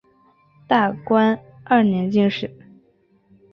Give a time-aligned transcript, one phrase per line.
[0.67, 2.49] 大观二年进士。